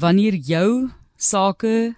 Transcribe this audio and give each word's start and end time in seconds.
wanneer 0.00 0.34
jou 0.34 0.88
sake 1.16 1.94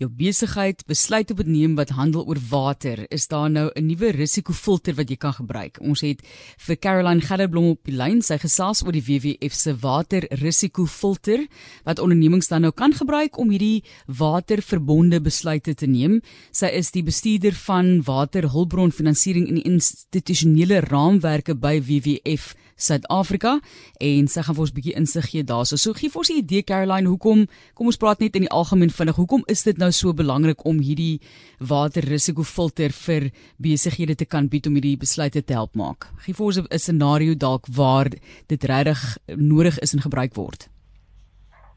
jou 0.00 0.08
besigheid 0.10 0.80
besluit 0.90 1.30
op 1.30 1.42
neem 1.46 1.76
wat 1.78 1.92
handel 1.94 2.24
oor 2.26 2.38
water, 2.50 3.04
is 3.14 3.28
daar 3.30 3.50
nou 3.50 3.70
'n 3.74 3.86
nuwe 3.86 4.10
risikofilter 4.10 4.94
wat 4.94 5.08
jy 5.08 5.16
kan 5.16 5.32
gebruik. 5.32 5.78
Ons 5.80 6.00
het 6.00 6.20
vir 6.58 6.76
Caroline 6.76 7.20
Gellerblom 7.20 7.64
op 7.70 7.84
die 7.84 7.94
lyn, 7.94 8.22
sy 8.22 8.38
gesels 8.38 8.82
oor 8.82 8.92
die 8.92 9.04
WWF 9.04 9.52
se 9.52 9.76
waterrisikofilter 9.76 11.46
wat 11.84 11.98
ondernemings 11.98 12.48
dan 12.48 12.62
nou 12.62 12.72
kan 12.72 12.92
gebruik 12.92 13.38
om 13.38 13.50
hierdie 13.50 13.84
waterverbonde 14.06 15.20
besluite 15.20 15.74
te 15.74 15.86
neem. 15.86 16.22
Sy 16.50 16.66
is 16.66 16.90
die 16.90 17.02
bestuurder 17.02 17.52
van 17.52 18.02
waterhulpbronfinansiering 18.02 19.48
en 19.48 19.62
institusionele 19.62 20.80
raamwerke 20.80 21.54
by 21.54 21.80
WWF 21.80 22.54
Suid-Afrika 22.76 23.60
en 24.00 24.28
sy 24.28 24.42
gaan 24.42 24.54
vir 24.54 24.64
ons 24.64 24.70
'n 24.70 24.74
bietjie 24.74 24.96
insig 24.96 25.30
gee 25.30 25.44
daarso. 25.44 25.76
So 25.76 25.92
gee 25.92 26.10
vir 26.10 26.18
ons 26.18 26.30
'n 26.30 26.42
idee 26.42 26.62
Caroline, 26.62 27.08
hoekom 27.08 27.46
kom 27.74 27.86
ons 27.86 27.96
praat 27.96 28.20
net 28.20 28.36
in 28.36 28.42
die 28.42 28.50
algemeen 28.50 28.90
vinnig. 28.90 29.16
Hoekom 29.16 29.42
is 29.46 29.62
dit 29.62 29.78
nou 29.78 29.90
so 29.92 30.12
belangrik 30.12 30.64
om 30.64 30.78
hierdie 30.78 31.20
waterrisikofilter 31.58 32.90
vir 32.90 33.30
besighede 33.58 34.14
te 34.16 34.24
kan 34.24 34.48
bied 34.48 34.66
om 34.66 34.74
hierdie 34.74 34.98
besluite 34.98 35.44
te 35.44 35.52
help 35.52 35.74
maak? 35.74 36.06
Gee 36.18 36.34
vir 36.34 36.46
ons 36.46 36.58
'n 36.58 36.78
scenario 36.78 37.34
dalk 37.34 37.66
waar 37.66 38.08
dit 38.46 38.64
regtig 38.64 39.18
nodig 39.36 39.78
is 39.78 39.94
en 39.94 40.00
gebruik 40.00 40.34
word. 40.34 40.68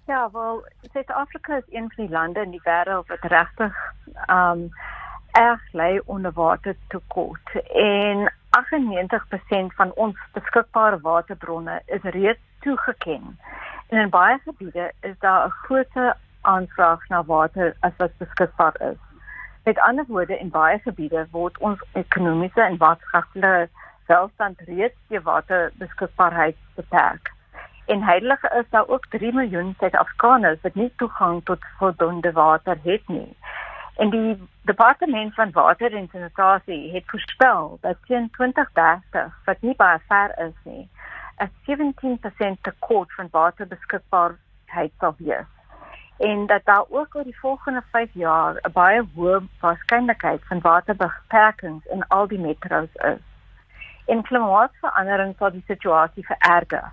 Ja, 0.07 0.29
wel, 0.31 0.63
Suid-Afrika 0.93 1.57
is 1.57 1.63
een 1.69 1.91
van 1.95 2.05
die 2.05 2.13
lande 2.13 2.41
in 2.41 2.51
die 2.51 2.61
wêreld 2.63 3.07
wat 3.07 3.23
regtig 3.31 3.75
um 4.29 4.69
erg 5.31 5.73
lei 5.73 5.99
onder 6.05 6.31
watertekort 6.31 7.49
en 7.75 8.31
98% 8.57 9.75
van 9.75 9.91
ons 9.95 10.17
beskikbare 10.33 10.99
waterbronne 11.01 11.81
is 11.85 12.01
reeds 12.01 12.39
toegeken. 12.59 13.39
En 13.87 13.99
in 13.99 14.09
baie 14.09 14.39
gebiede 14.43 14.91
is 15.01 15.19
daar 15.19 15.45
'n 15.45 15.49
groot 15.49 16.15
aanvraag 16.41 17.07
na 17.07 17.23
water 17.23 17.75
as 17.79 17.91
wat 17.97 18.17
beskikbaar 18.17 18.81
is. 18.81 19.01
Met 19.63 19.79
ander 19.79 20.05
woorde, 20.07 20.37
in 20.37 20.49
baie 20.49 20.79
gebiede 20.79 21.27
word 21.31 21.57
ons 21.57 21.83
ekonomiese 21.91 22.61
en 22.61 22.77
waterskaplike 22.77 23.69
welstand 24.05 24.59
reeds 24.59 24.95
deur 25.07 25.21
waterbeskikbaarheid 25.21 26.55
beperk. 26.75 27.31
En 27.85 28.03
heilige 28.03 28.51
is 28.59 28.69
daar 28.69 28.87
ook 28.87 29.05
3 29.09 29.33
miljoen 29.33 29.75
Suid-Afrikaners 29.79 30.61
wat 30.61 30.73
nie 30.73 30.93
toegang 30.95 31.41
tot 31.43 31.65
voldoende 31.77 32.31
water 32.31 32.79
het 32.83 33.07
nie. 33.07 33.37
En 33.97 34.09
die 34.09 34.47
departement 34.61 35.33
van 35.33 35.51
water 35.51 35.93
en 35.93 36.07
sanitasie 36.11 36.91
het 36.93 37.03
voorspel 37.05 37.77
dat 37.81 37.97
teen 38.05 38.29
2030, 38.31 39.39
wat 39.45 39.61
nie 39.61 39.75
baie 39.75 39.99
ver 40.07 40.33
is 40.47 40.53
nie, 40.63 40.89
'n 41.37 41.51
17% 41.65 42.63
tekort 42.63 43.13
van 43.13 43.27
water 43.31 43.67
beskikbaarheid 43.67 44.91
sal 44.99 45.15
wees. 45.17 45.49
En 46.17 46.45
dat 46.45 46.65
daar 46.65 46.85
ook 46.89 47.15
oor 47.15 47.23
die 47.23 47.39
volgende 47.39 47.83
5 47.91 48.09
jaar 48.13 48.53
'n 48.61 48.71
baie 48.71 49.01
hoë 49.15 49.41
waarskynlikheid 49.59 50.45
van 50.45 50.61
waterbeperkings 50.61 51.85
in 51.85 52.07
al 52.07 52.27
die 52.27 52.39
metro's 52.39 52.93
is. 52.93 53.23
En 54.05 54.21
klimaatsverandering 54.21 55.35
sal 55.37 55.51
die 55.51 55.63
situasie 55.67 56.25
vererger. 56.25 56.91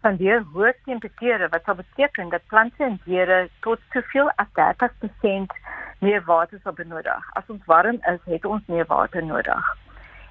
Van 0.00 0.16
die 0.16 0.38
hoë 0.38 0.72
temperature 0.84 1.48
wat 1.48 1.64
sal 1.64 1.74
beteken 1.74 2.28
dat 2.28 2.46
plante 2.46 2.84
en 2.84 3.00
diere 3.04 3.48
tot 3.60 3.78
soveel 3.90 4.30
as 4.36 4.46
30% 4.52 5.52
meer 5.98 6.24
water 6.24 6.58
sal 6.62 6.72
benodig. 6.72 7.30
As 7.32 7.44
ons 7.48 7.64
warm 7.66 7.98
is, 8.10 8.20
het 8.24 8.44
ons 8.44 8.62
meer 8.66 8.86
water 8.86 9.24
nodig. 9.24 9.76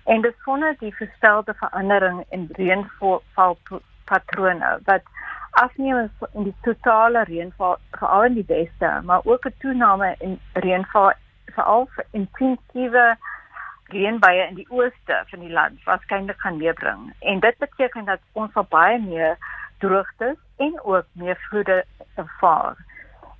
En 0.04 0.22
dis 0.22 0.34
sonder 0.44 0.76
die 0.80 0.96
verstelde 0.96 1.54
verandering 1.54 2.26
in 2.30 2.50
reënvalpatrone 2.52 4.80
wat 4.86 5.02
afneem 5.52 6.10
in 6.34 6.44
die 6.44 6.56
totale 6.62 7.24
reënval 7.30 7.78
veral 7.92 8.24
in 8.24 8.34
die 8.34 8.46
weste, 8.48 9.02
maar 9.04 9.22
ook 9.24 9.46
'n 9.46 9.54
toename 9.60 10.16
in 10.20 10.40
reënval 10.54 11.12
veral 11.46 11.88
vir 11.96 12.06
intensiewe 12.12 13.16
reënbuie 13.94 14.48
in 14.48 14.56
die 14.56 14.70
ooste 14.70 15.24
van 15.30 15.40
die 15.40 15.52
land 15.52 15.84
waarskynlik 15.84 16.40
gaan 16.40 16.58
meebring. 16.58 17.14
En 17.20 17.40
dit 17.40 17.58
beteken 17.58 18.06
dat 18.06 18.20
ons 18.32 18.52
sal 18.54 18.66
baie 18.70 19.00
meer 19.00 19.38
droogtes 19.78 20.38
en 20.58 20.84
ook 20.84 21.06
meer 21.12 21.38
vloede 21.50 21.86
ervaar 22.16 22.76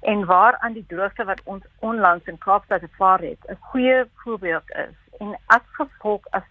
en 0.04 0.26
waar 0.26 0.58
aan 0.58 0.74
die 0.74 0.86
droogte 0.88 1.24
wat 1.24 1.42
ons 1.44 1.64
onlangs 1.80 2.26
in 2.26 2.38
Kaapstad 2.38 2.82
ervaar 2.82 3.20
het 3.20 3.40
'n 3.48 3.58
goeie 3.60 4.06
voorbeeld 4.16 4.70
is. 4.70 4.96
En 5.20 5.38
as 5.46 5.66
gevolg 5.72 6.22
as 6.30 6.44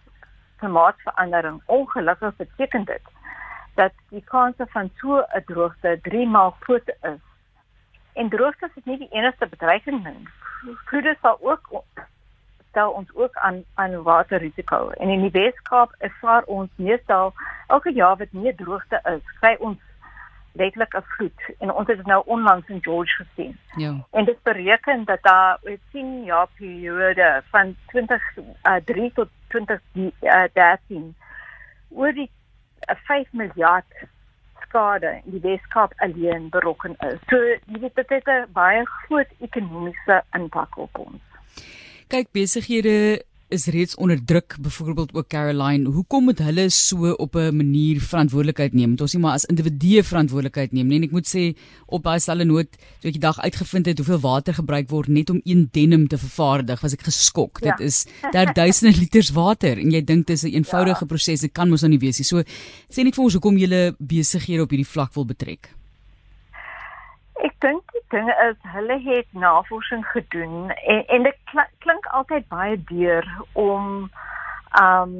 klimaatsverandering 0.57 1.61
ongelukkig 1.65 2.35
beteken 2.35 2.83
dit 2.85 3.01
dat 3.75 3.91
die 4.09 4.23
kans 4.23 4.55
van 4.57 4.91
so 4.95 5.19
'n 5.19 5.43
droogte 5.45 5.99
3 6.01 6.27
maal 6.27 6.55
groter 6.59 6.97
is. 7.01 7.23
En 8.13 8.29
droogte 8.29 8.69
is 8.75 8.83
nie 8.83 8.97
die 8.97 9.11
enigste 9.11 9.47
bedreiging 9.47 10.03
nie. 10.03 10.27
Vloede 10.85 11.15
sal 11.21 11.37
ook 11.41 11.83
stel 12.69 12.91
ons 12.91 13.15
ook 13.15 13.35
aan 13.35 13.63
aan 13.73 14.01
waterrisiko. 14.01 14.89
En 14.89 15.09
in 15.09 15.21
die 15.21 15.31
Weskaap 15.31 15.95
ervaar 15.97 16.43
ons 16.43 16.69
meestal 16.75 17.33
elke 17.67 17.91
jaar 17.93 18.17
wat 18.17 18.31
meer 18.31 18.55
droogte 18.55 18.99
is 19.03 19.39
kry 19.39 19.55
ons 19.59 19.77
letterlik 20.53 20.93
'n 20.95 21.03
vloed 21.03 21.41
en 21.59 21.71
ons 21.71 21.87
het 21.87 21.97
dit 21.97 22.05
nou 22.05 22.21
onlangs 22.25 22.67
in 22.67 22.83
George 22.83 23.23
gesien. 23.23 23.57
Ja. 23.75 24.05
En 24.11 24.25
dit 24.25 24.41
bereken 24.43 25.03
dat 25.05 25.21
daar 25.21 25.59
'n 25.63 25.79
10 25.91 26.23
jaar 26.23 26.47
periode 26.57 27.43
van 27.49 27.75
2003 27.87 29.03
uh, 29.03 29.13
tot 29.13 29.29
2013 29.47 31.15
oor 31.89 32.13
die 32.13 32.31
uh, 32.89 32.95
5 33.03 33.27
miljard 33.31 33.85
skade 34.61 35.21
in 35.25 35.31
die 35.31 35.41
Weskaap 35.41 35.93
alleen 35.95 36.49
berokken 36.49 36.95
is. 36.99 37.19
So 37.27 37.37
jy 37.65 37.79
weet 37.79 37.95
dit 37.95 38.09
het 38.09 38.27
'n 38.27 38.51
baie 38.53 38.85
groot 38.85 39.29
ekonomiese 39.39 40.23
impak 40.31 40.77
op 40.77 40.97
ons. 40.97 41.21
Kyk 42.07 42.31
besighede 42.31 43.23
is 43.53 43.65
reeds 43.71 43.95
onder 43.95 44.19
druk 44.25 44.55
byvoorbeeld 44.61 45.13
ook 45.13 45.27
Caroline. 45.29 45.89
Hoekom 45.89 46.23
moet 46.23 46.39
hulle 46.41 46.69
so 46.69 47.11
op 47.11 47.35
'n 47.35 47.55
manier 47.55 48.01
verantwoordelikheid 48.01 48.73
neem? 48.73 48.89
Moet 48.89 49.01
ons 49.01 49.13
nie 49.13 49.21
maar 49.21 49.33
as 49.33 49.45
individue 49.45 50.03
verantwoordelikheid 50.03 50.71
neem 50.71 50.87
nie? 50.87 50.97
En 50.97 51.03
ek 51.03 51.11
moet 51.11 51.27
sê 51.27 51.57
op 51.85 52.03
baie 52.03 52.19
stelle 52.19 52.45
nood 52.45 52.69
toe 52.99 53.09
ek 53.09 53.19
die 53.19 53.27
dag 53.27 53.39
uitgevind 53.39 53.85
het 53.85 53.97
hoeveel 53.97 54.19
water 54.19 54.53
gebruik 54.53 54.89
word 54.89 55.07
net 55.07 55.29
om 55.29 55.41
een 55.43 55.69
denim 55.71 56.07
te 56.07 56.17
vervaardig 56.17 56.81
was 56.81 56.93
ek 56.93 57.03
geskok. 57.03 57.59
Ja. 57.61 57.75
dit 57.75 57.87
is 57.87 58.05
daar 58.31 58.53
duisende 58.53 58.97
liters 59.01 59.29
water 59.29 59.77
en 59.77 59.91
jy 59.91 60.03
dink 60.03 60.27
dit 60.27 60.35
is 60.35 60.43
'n 60.43 60.55
eenvoudige 60.55 61.05
ja. 61.05 61.05
proses 61.05 61.39
dit 61.39 61.51
kan 61.51 61.69
mos 61.69 61.81
nou 61.81 61.91
nie 61.91 61.99
wees 61.99 62.17
nie. 62.17 62.25
So 62.25 62.43
sê 62.89 63.03
net 63.03 63.15
vir 63.15 63.23
ons 63.23 63.33
hoekom 63.33 63.57
jy 63.57 63.93
besighede 63.99 64.61
op 64.61 64.69
hierdie 64.69 64.91
vlak 64.91 65.13
wil 65.13 65.25
betrek 65.25 65.69
Ek 67.43 67.55
dink 67.59 67.91
die 67.91 68.01
ding 68.13 68.29
is 68.31 68.59
hulle 68.71 68.95
het 69.03 69.33
navorsing 69.35 70.05
gedoen 70.11 70.69
en 70.71 71.01
en 71.15 71.25
dit 71.27 71.55
klink 71.83 72.05
altyd 72.19 72.47
baie 72.47 72.77
duur 72.91 73.27
om 73.63 73.89
um 74.81 75.15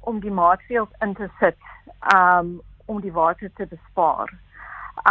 om 0.00 0.20
die 0.20 0.32
maatreëls 0.38 0.96
in 1.04 1.12
te 1.18 1.28
sit 1.40 1.68
um 2.14 2.54
om 2.86 3.00
die 3.00 3.12
water 3.12 3.52
te 3.60 3.66
bespaar. 3.66 4.32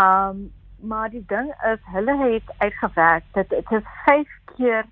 Um 0.02 0.50
maar 0.82 1.10
die 1.10 1.24
ding 1.28 1.54
is 1.74 1.86
hulle 1.94 2.18
het 2.24 2.50
uitgewerk 2.58 3.24
dat 3.38 3.50
dit 3.50 3.72
is 3.72 3.86
5 4.06 4.28
keer 4.56 4.86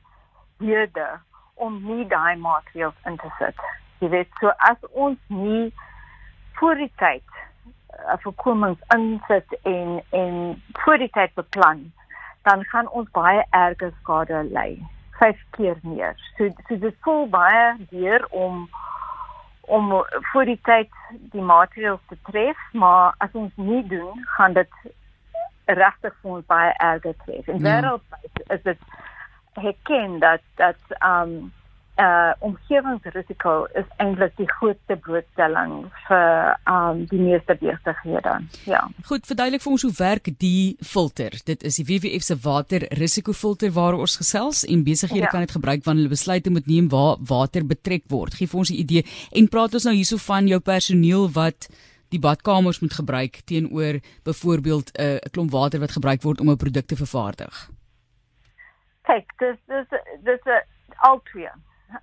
duurder 0.57 1.21
om 1.53 1.81
nie 1.83 2.07
daai 2.07 2.35
maatreëls 2.37 3.05
in 3.05 3.17
te 3.17 3.33
sit. 3.39 3.65
Jy 3.99 4.09
weet 4.13 4.39
so 4.39 4.53
as 4.69 4.89
ons 4.91 5.19
nie 5.27 5.73
voor 6.59 6.75
die 6.75 6.93
tyd 7.01 7.41
voorkomings 8.23 8.79
insit 8.95 9.57
en 9.63 10.01
en 10.09 10.63
voor 10.71 10.97
die 10.97 11.09
tyd 11.09 11.33
beplan, 11.33 11.91
dan 12.41 12.63
gaan 12.63 12.89
ons 12.89 13.09
baie 13.11 13.43
erge 13.49 13.91
skade 14.01 14.43
ly, 14.51 14.79
vyf 15.19 15.41
keer 15.57 15.77
meer. 15.81 16.15
So 16.37 16.49
so 16.67 16.77
dit 16.77 16.95
voel 17.05 17.27
baie 17.29 17.75
duur 17.89 18.27
om 18.29 18.69
om 19.61 19.91
voor 20.31 20.45
die 20.45 20.59
tyd 20.67 20.89
die 21.31 21.41
maatreëls 21.41 22.01
te 22.07 22.17
tref, 22.27 22.57
maar 22.71 23.13
as 23.17 23.31
ons 23.31 23.51
nie 23.55 23.83
doen, 23.87 24.25
gaan 24.35 24.53
dit 24.53 24.73
regtig 25.65 26.15
vir 26.21 26.31
ons 26.31 26.45
baie 26.45 26.73
erge 26.77 27.13
tref. 27.25 27.47
En 27.47 27.61
ja. 27.61 27.63
wêreldwyd 27.69 28.43
is 28.57 28.63
dit 28.63 28.85
herken 29.53 30.19
dat 30.19 30.43
dat 30.55 30.99
um 30.99 31.51
uh 32.01 32.31
omgewingsrisiko 32.39 33.53
is 33.77 33.85
eintlik 34.01 34.33
die 34.39 34.47
grootste 34.49 34.95
blootstelling 35.05 35.73
vir 36.07 36.55
um 36.69 37.03
die 37.11 37.19
meeste 37.21 37.55
besighede. 37.59 38.33
Ja. 38.69 38.81
Goed, 39.09 39.27
verduidelik 39.29 39.61
vir 39.61 39.75
ons 39.75 39.85
hoe 39.85 39.93
werk 39.99 40.31
die 40.41 40.77
filter. 40.93 41.37
Dit 41.45 41.65
is 41.67 41.77
die 41.81 41.85
WWF 41.89 42.25
se 42.25 42.37
waterrisikofilter 42.41 43.73
waaroor 43.77 44.07
ons 44.07 44.17
gesels 44.23 44.63
en 44.65 44.85
besighede 44.87 45.27
ja. 45.27 45.31
kan 45.33 45.45
dit 45.45 45.55
gebruik 45.57 45.85
wanneer 45.85 46.07
hulle 46.07 46.15
besluite 46.15 46.53
moet 46.53 46.67
neem 46.71 46.89
waar 46.89 47.21
water 47.29 47.65
betrek 47.67 48.07
word. 48.09 48.39
Gee 48.39 48.49
vir 48.49 48.63
ons 48.63 48.73
'n 48.73 48.81
idee 48.81 49.05
en 49.31 49.47
praat 49.47 49.73
ons 49.73 49.85
nou 49.85 49.95
hierso 49.95 50.17
van 50.17 50.47
jou 50.47 50.59
personeel 50.59 51.29
wat 51.37 51.69
die 52.09 52.19
badkamers 52.19 52.81
moet 52.81 52.93
gebruik 52.93 53.41
teenoor 53.45 54.01
byvoorbeeld 54.23 54.91
'n 54.97 55.01
uh, 55.01 55.31
klomp 55.31 55.51
water 55.51 55.79
wat 55.79 55.91
gebruik 55.91 56.21
word 56.21 56.41
om 56.41 56.49
'n 56.49 56.57
produk 56.57 56.85
te 56.85 56.95
vervaardig. 56.95 57.69
Kyk, 59.03 59.27
dis 59.37 59.57
dis 59.67 59.87
dis 60.23 60.41
al 61.01 61.21
twee 61.23 61.49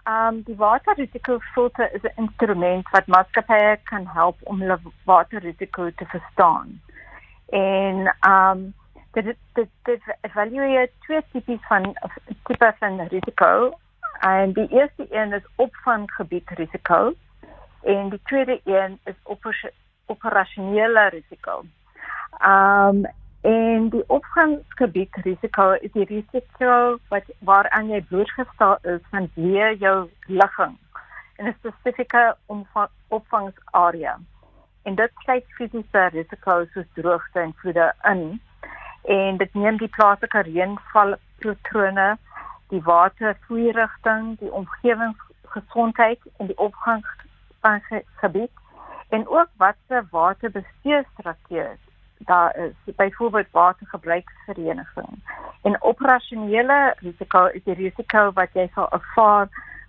um 0.05 0.43
die 0.43 0.57
waterrisikofilter 0.57 1.95
is 1.95 2.03
'n 2.03 2.21
instrument 2.25 2.91
wat 2.91 3.07
maatskappye 3.07 3.79
kan 3.85 4.07
help 4.07 4.37
om 4.43 4.61
hulle 4.61 4.79
waterrisiko 5.05 5.91
te 5.91 6.07
verstaan. 6.07 6.81
En 7.49 8.17
um 8.29 8.75
Dit 9.13 9.37
dit 9.53 9.69
dit 9.83 10.17
evalueer 10.21 10.91
twee 10.99 11.23
tipes 11.33 11.67
van 11.67 11.95
tipe 12.45 12.75
van 12.79 13.01
risiko. 13.01 13.79
En 14.21 14.53
die 14.53 14.69
eerste 14.69 15.07
een 15.11 15.33
is 15.33 15.47
opvanggebied 15.57 16.51
risiko 16.51 17.15
en 17.83 18.09
die 18.09 18.21
tweede 18.25 18.61
een 18.65 18.99
is 19.05 19.15
operasionele 20.07 21.09
risiko. 21.09 21.65
Um 22.47 23.07
en 23.41 23.89
die 23.89 24.03
opgangsgebied 24.07 25.15
risiko 25.23 25.71
is 25.73 25.93
die 25.93 26.05
risiko 26.05 26.99
wat 27.09 27.25
waaraan 27.39 27.91
jy 27.93 28.01
blootgestel 28.11 28.77
is 28.83 29.01
van 29.11 29.31
weer 29.35 29.77
jou 29.79 30.11
ligging 30.27 30.79
in 31.39 31.47
'n 31.47 31.55
spesifieke 31.59 32.37
opvangsarea. 33.09 34.19
En 34.83 34.95
dit 34.95 35.11
sluit 35.19 35.45
fisiese 35.47 36.07
risiko's 36.07 36.73
soos 36.73 36.87
droogte 36.95 37.41
en 37.41 37.55
vloede 37.55 37.95
in. 38.03 38.41
En 39.05 39.37
dit 39.37 39.55
neem 39.55 39.77
die 39.77 39.89
plaaslike 39.89 40.41
reënvalpatrone, 40.41 42.17
die 42.69 42.83
watervloeirigting, 42.83 44.39
die 44.39 44.53
omgewingsgesondheid 44.53 46.21
en 46.37 46.47
die 46.47 46.59
opgangsgebied 46.59 48.51
en 49.09 49.29
ook 49.29 49.49
watse 49.57 50.07
waterbestuurstrategieë 50.11 51.88
daar 52.19 52.57
is 52.57 52.95
byvoorbeeld 52.97 53.51
watergebruiksvereniging 53.51 55.21
en 55.63 55.83
operasionele 55.83 56.95
risiko 56.99 57.47
is 57.47 57.65
die 57.65 57.75
risiko 57.75 58.31
wat 58.33 58.55
jy 58.55 58.69
sal 58.75 58.89
ervaar 58.97 59.49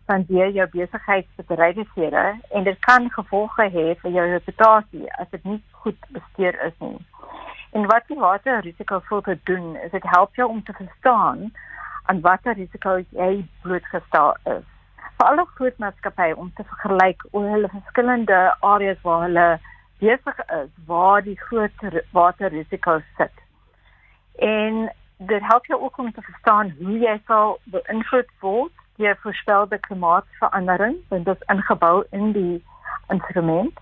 van 0.09 0.25
deur 0.27 0.49
jou 0.49 0.65
besigheidsbedrywighede 0.73 2.23
en 2.57 2.63
dit 2.63 2.79
kan 2.85 3.09
gevolge 3.13 3.67
hê 3.75 3.85
vir 4.01 4.15
jou 4.17 4.25
reputasie 4.31 5.05
as 5.21 5.29
dit 5.35 5.43
nie 5.51 5.59
goed 5.83 6.07
bestuur 6.15 6.57
is 6.67 6.73
nie. 6.85 6.97
En 7.77 7.85
wat 7.91 8.07
die 8.09 8.17
waterrisiko 8.17 8.99
filter 9.09 9.37
doen 9.49 9.75
is 9.85 9.91
dit 9.91 10.07
help 10.15 10.35
jou 10.35 10.49
om 10.49 10.63
te 10.63 10.73
verstaan 10.73 11.51
aan 12.09 12.21
watter 12.25 12.57
risiko's 12.57 13.05
jy 13.21 13.45
blootgestel 13.61 14.33
is. 14.55 14.65
Vir 15.19 15.27
alle 15.27 15.45
groot 15.53 15.77
maatskappye 15.83 16.35
om 16.35 16.49
te 16.57 16.65
vergelyk 16.71 17.25
oor 17.31 17.49
hulle 17.53 17.69
verskillende 17.75 18.39
areas 18.73 19.01
waar 19.05 19.27
hulle 19.27 19.47
besig 19.99 20.39
is 20.45 20.69
waar 20.85 21.23
die 21.23 21.39
groot 21.39 21.71
waterrisiko's 22.11 23.03
sit. 23.17 23.31
En 24.35 24.91
dit 25.17 25.41
help 25.41 25.65
jou 25.65 25.81
ook 25.81 25.97
om 25.97 26.11
te 26.11 26.21
verstaan 26.21 26.73
hoe 26.79 26.99
jy 26.99 27.21
sal 27.27 27.59
beïnvloed 27.63 28.29
word 28.39 28.71
deur 28.95 29.17
voorspelde 29.21 29.79
klimaatsverandering, 29.79 30.95
want 31.07 31.25
dit 31.25 31.35
is 31.35 31.47
ingebou 31.55 32.03
in 32.11 32.31
die 32.31 32.63
instrument. 33.07 33.79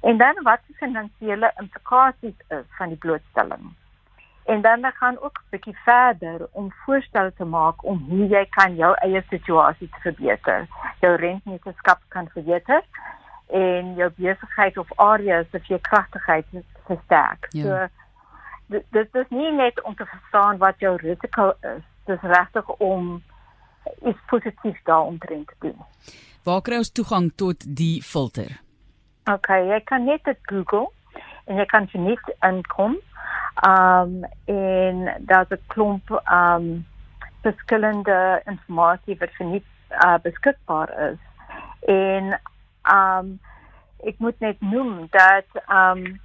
En 0.00 0.16
dan 0.16 0.42
wat 0.42 0.60
die 0.66 0.76
finansiële 0.76 1.52
implikasies 1.60 2.36
is 2.48 2.68
van 2.78 2.88
die 2.88 2.98
blootstelling. 2.98 3.72
En 4.44 4.60
dan 4.60 4.80
dan 4.80 4.92
gaan 4.92 5.20
ook 5.20 5.38
'n 5.38 5.50
bietjie 5.50 5.76
verder 5.84 6.48
om 6.52 6.72
voorstelle 6.72 7.32
te 7.32 7.44
maak 7.44 7.84
om 7.84 8.04
hoe 8.08 8.26
jy 8.28 8.46
kan 8.50 8.74
jou 8.74 8.94
eie 8.94 9.24
situasie 9.28 9.88
verbeter. 9.90 10.66
Jou 11.00 11.14
renteneerskap 11.16 12.00
kan 12.08 12.28
verbeter 12.28 12.82
en 13.46 13.94
jou 13.94 14.10
besigheid 14.16 14.78
of 14.78 14.98
areas 14.98 15.46
of 15.52 15.66
jou 15.66 15.80
kragtigheid 15.80 16.46
versterk. 16.86 17.46
Ja. 17.50 17.62
So 17.62 17.88
dit 18.90 19.14
is 19.14 19.28
nie 19.28 19.52
net 19.52 19.82
om 19.82 19.94
te 19.94 20.06
verstaan 20.06 20.58
wat 20.58 20.78
jou 20.78 20.96
risiko 20.96 21.52
is, 21.60 21.82
dis 22.04 22.20
regtig 22.20 22.68
om 22.68 23.22
iets 24.06 24.18
positiefs 24.26 24.80
daaromtrent 24.84 25.48
te 25.48 25.54
doen. 25.58 25.80
Waar 26.44 26.62
kry 26.62 26.80
ons 26.80 26.92
toegang 26.92 27.32
tot 27.36 27.64
die 27.76 28.02
filter? 28.02 28.60
OK, 29.30 29.48
jy 29.48 29.80
kan 29.88 30.04
net 30.04 30.24
dit 30.24 30.38
Google 30.42 30.88
en 31.44 31.60
jy 31.60 31.66
kan 31.68 31.88
net 31.92 32.32
inkom. 32.40 32.98
Um 33.68 34.24
en 34.50 35.06
daar's 35.28 35.50
'n 35.50 35.62
klomp 35.66 36.10
um 36.32 36.84
verskillende 37.42 38.42
inligting 38.44 39.18
wat 39.18 39.30
nie 39.52 39.62
uh, 40.04 40.18
beskikbaar 40.22 41.10
is. 41.10 41.18
En 41.86 42.40
um 42.92 43.38
ek 44.04 44.18
moet 44.18 44.38
net 44.40 44.60
noem 44.60 45.06
dat 45.10 45.64
um 45.68 46.20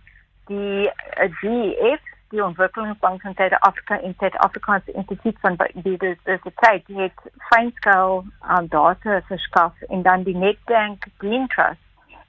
die 0.49 0.89
uh, 0.89 1.29
GF 1.41 2.09
die 2.29 2.43
ontwikkelingsbank 2.43 3.21
van 3.21 3.33
Suid-Afrika 3.33 3.99
en 4.01 4.13
Suid-Afrikaanse 4.17 4.91
Instituut 4.91 5.37
van 5.39 5.55
Biodiversiteit 5.73 6.87
het 6.87 7.21
fynskaal 7.49 8.23
um, 8.57 8.67
data 8.67 9.21
verskaf 9.25 9.81
en 9.81 10.01
dan 10.01 10.23
die 10.23 10.35
Netbank 10.37 11.05
Green 11.17 11.47
Trust 11.47 11.81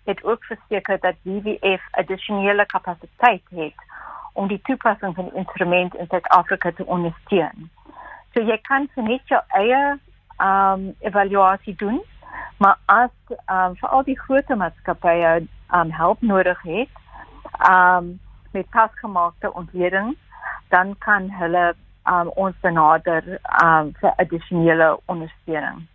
het 0.05 0.25
ook 0.25 0.45
verseker 0.45 0.99
dat 1.01 1.15
WWF 1.23 1.83
addisionele 1.91 2.67
kapasiteit 2.67 3.43
het 3.49 3.75
om 4.33 4.49
die 4.49 4.61
toepassing 4.63 5.15
van 5.15 5.25
die 5.25 5.35
instrument 5.35 5.95
in 5.95 6.07
Suid-Afrika 6.09 6.73
te 6.73 6.87
ondersteun. 6.87 7.71
So 8.33 8.43
jy 8.43 8.59
kan 8.63 8.89
net 8.95 9.21
jou 9.29 9.43
eie 9.49 9.99
um 10.41 10.95
evaluasie 11.01 11.75
doen 11.77 12.01
maar 12.61 12.79
as 12.93 13.13
um, 13.49 13.77
vir 13.81 13.89
al 13.89 14.03
die 14.05 14.19
groot 14.21 14.49
maatskappye 14.63 15.37
um, 15.75 15.93
help 15.97 16.21
nodig 16.21 16.59
het 16.69 16.99
um, 17.69 18.19
met 18.53 18.69
pasgemaakte 18.75 19.53
ontleding 19.53 20.17
dan 20.69 20.93
kan 20.99 21.31
hulle 21.41 21.71
um, 22.05 22.29
ons 22.37 22.57
benader 22.61 23.39
um, 23.63 23.95
vir 24.01 24.13
addisionele 24.17 24.93
ondersteuning. 25.11 25.87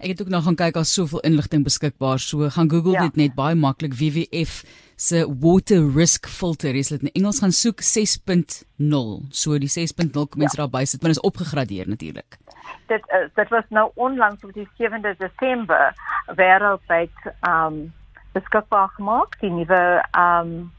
Ek 0.00 0.14
het 0.14 0.22
ook 0.22 0.30
nog 0.32 0.46
gaan 0.46 0.56
kyk 0.56 0.78
as 0.80 0.94
soveel 0.96 1.20
inligting 1.28 1.66
beskikbaar 1.66 2.22
so 2.22 2.48
gaan 2.54 2.70
Google 2.70 2.96
ja. 2.96 3.08
dit 3.08 3.18
net 3.20 3.34
baie 3.36 3.58
maklik 3.58 3.98
WWF 3.98 4.62
se 4.96 5.24
water 5.42 5.90
risk 5.96 6.28
filter 6.28 6.76
is 6.76 6.92
dit 6.94 7.02
in 7.02 7.12
Engels 7.18 7.42
gaan 7.42 7.52
soek 7.56 7.82
6.0 7.84 9.02
so 9.42 9.58
die 9.58 9.72
6.0 9.74 10.12
kom 10.12 10.40
mens 10.40 10.56
ja. 10.56 10.62
daar 10.62 10.72
by 10.72 10.84
sit 10.84 11.02
maar 11.02 11.12
is 11.12 11.20
opgegradeer 11.26 11.88
natuurlik 11.88 12.38
dit 12.86 13.02
uh, 13.12 13.28
dit 13.34 13.48
was 13.48 13.64
nou 13.68 13.90
onlangs 13.94 14.44
op 14.44 14.52
die 14.52 14.68
7de 14.78 15.14
Desember 15.18 15.94
wêreldwyd 16.34 17.32
um 17.48 17.92
beskikbaar 18.32 18.88
gemaak. 18.88 19.38
Die 19.40 19.50
nuwe 19.50 20.04
um 20.18 20.72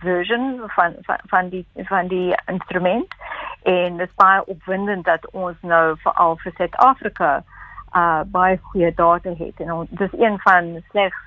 version 0.00 0.62
van 0.66 0.94
van 1.00 1.18
van 1.26 1.48
die 1.48 1.66
van 1.74 2.08
die 2.08 2.34
instrument. 2.46 3.14
En 3.62 3.96
dit 3.96 4.08
is 4.08 4.14
baie 4.14 4.46
opwindend 4.46 5.04
dat 5.04 5.30
ons 5.30 5.56
nou 5.60 5.96
veral 5.98 6.36
vir 6.36 6.52
Suid-Afrika 6.56 7.42
uh 7.96 8.20
baie 8.26 8.58
goeie 8.62 8.94
data 8.94 9.34
het. 9.38 9.60
En 9.60 9.72
ons 9.72 9.88
dis 9.90 10.18
een 10.18 10.40
van 10.44 10.82
slegs 10.90 11.22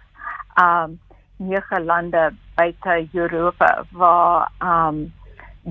um 0.61 0.99
nege 1.37 1.81
lande 1.81 2.33
buite 2.55 3.07
Europa 3.13 3.83
waar 3.91 4.51
um 4.59 5.13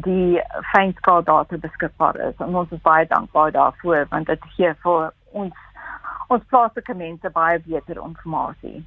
die 0.05 0.41
fynskaal 0.73 1.23
data 1.23 1.57
beskikbaar 1.57 2.21
is. 2.29 2.37
En 2.39 2.55
ons 2.57 2.71
is 2.71 2.85
baie 2.85 3.07
dankbaar 3.07 3.53
daarvoor 3.53 4.07
want 4.11 4.27
dit 4.27 4.53
gee 4.57 4.75
vir 4.85 5.11
ons 5.33 5.65
ons 6.29 6.45
plaaslike 6.53 6.95
mense 6.95 7.31
baie 7.33 7.59
beter 7.65 8.01
inligting. 8.05 8.85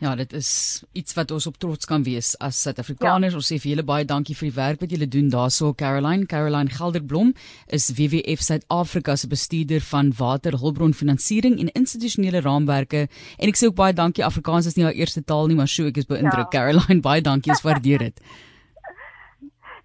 Ja, 0.00 0.14
dit 0.16 0.32
is 0.32 0.80
iets 0.96 1.12
wat 1.12 1.30
ons 1.30 1.44
op 1.46 1.58
trots 1.60 1.84
kan 1.84 2.02
wees 2.06 2.30
as 2.40 2.56
Suid-Afrikaners. 2.64 3.34
Ja. 3.34 3.36
Ons 3.36 3.50
sê 3.52 3.58
vir 3.60 3.74
julle 3.74 3.84
baie 3.84 4.06
dankie 4.08 4.36
vir 4.38 4.48
die 4.48 4.56
werk 4.56 4.80
wat 4.80 4.94
julle 4.94 5.08
doen 5.12 5.28
daarso 5.28 5.74
Caroline. 5.76 6.24
Caroline 6.30 6.72
Gelderblom 6.72 7.34
is 7.68 7.90
WWF 7.98 8.40
Suid-Afrika 8.46 9.18
se 9.20 9.28
bestuurder 9.28 9.84
van 9.90 10.14
waterhulpbronfinansiering 10.16 11.58
en 11.60 11.72
institusionele 11.76 12.40
raamwerke. 12.46 13.08
En 13.36 13.52
ek 13.52 13.60
sê 13.60 13.68
ook 13.68 13.76
baie 13.76 13.92
dankie 13.92 14.24
Afrikaans 14.24 14.70
is 14.70 14.78
nie 14.78 14.88
haar 14.88 14.96
eerste 14.96 15.20
taal 15.20 15.52
nie, 15.52 15.58
maar 15.60 15.68
so 15.68 15.90
ek 15.90 16.00
is 16.00 16.08
beïndruk. 16.08 16.48
Ja. 16.48 16.54
Caroline, 16.62 17.02
baie 17.04 17.20
dankie, 17.20 17.52
ons 17.52 17.66
waardeer 17.66 18.08
dit. 18.08 18.24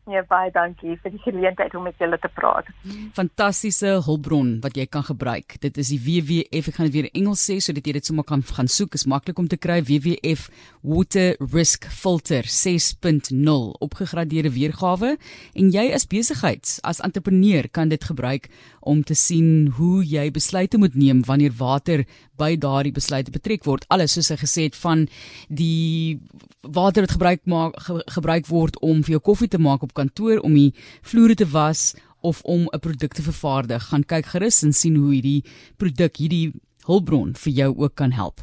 Nee, 0.05 0.21
baie 0.29 0.51
dankie 0.53 0.99
vir 1.01 1.13
die 1.15 1.21
geleentheid 1.23 1.73
om 1.73 1.87
met 1.87 1.97
julle 1.97 2.19
te 2.21 2.29
praat. 2.29 2.67
Fantastiese 3.17 3.95
hulpbron 4.05 4.51
wat 4.61 4.77
jy 4.77 4.85
kan 4.85 5.01
gebruik. 5.07 5.55
Dit 5.63 5.79
is 5.81 5.89
die 5.89 5.97
WWF, 5.97 6.69
ek 6.69 6.77
gaan 6.77 6.91
dit 6.91 6.93
weer 6.93 7.07
in 7.09 7.23
Engels 7.23 7.41
sê 7.49 7.57
sodat 7.57 7.87
jy 7.89 7.95
dit 7.97 8.05
sommer 8.05 8.27
kan 8.27 8.43
gaan 8.45 8.69
soek. 8.69 8.93
Is 8.93 9.07
maklik 9.09 9.41
om 9.41 9.49
te 9.49 9.57
kry. 9.57 9.79
WWF 9.81 10.45
Water 10.85 11.33
Risk 11.41 11.87
Filter 11.89 12.45
6.0 12.45 13.33
opgegradeerde 13.81 14.53
weergawe 14.53 15.15
en 15.57 15.73
jy 15.73 15.87
as 15.97 16.05
besigheids 16.05 16.77
as 16.85 17.01
entrepreneur 17.01 17.65
kan 17.73 17.89
dit 17.89 18.05
gebruik 18.05 18.51
om 18.85 19.01
te 19.01 19.17
sien 19.17 19.71
hoe 19.79 20.03
jy 20.05 20.27
besluite 20.29 20.77
moet 20.77 20.93
neem 20.93 21.23
wanneer 21.25 21.57
water 21.57 22.05
by 22.37 22.53
daardie 22.59 22.93
besluite 22.93 23.33
betrek 23.33 23.65
word. 23.65 23.87
Alles 23.89 24.13
soos 24.13 24.29
hy 24.29 24.37
gesê 24.37 24.67
het 24.67 24.77
van 24.77 25.07
die 25.49 26.19
water 26.61 27.05
wat 27.05 27.15
gebruik 27.15 27.45
maak 27.49 27.79
ge, 27.87 27.97
gebruik 28.17 28.49
word 28.51 28.77
om 28.85 29.01
vir 29.05 29.17
jou 29.17 29.23
koffie 29.31 29.49
te 29.49 29.61
maak 29.61 29.85
op 29.85 29.94
kantoor 29.95 30.43
om 30.43 30.53
die 30.53 30.73
vloere 31.01 31.35
te 31.35 31.47
was 31.51 31.93
of 32.21 32.41
om 32.43 32.67
'n 32.73 32.79
produk 32.79 33.13
te 33.13 33.21
vervaardig. 33.21 33.89
Gaan 33.89 34.03
kyk 34.03 34.25
gerus 34.25 34.63
en 34.63 34.73
sien 34.73 34.95
hoe 34.95 35.13
hierdie 35.13 35.43
produk, 35.77 36.17
hierdie 36.17 36.53
hulpbron 36.85 37.35
vir 37.35 37.53
jou 37.53 37.71
ook 37.77 37.95
kan 37.95 38.11
help. 38.11 38.41